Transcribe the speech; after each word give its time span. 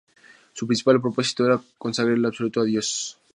Su 0.53 0.65
principal 0.65 0.99
propósito 0.99 1.45
era 1.45 1.61
consagrarse 1.77 2.15
en 2.15 2.21
lo 2.23 2.27
absoluto 2.29 2.61
a 2.61 2.63
Dios. 2.63 3.19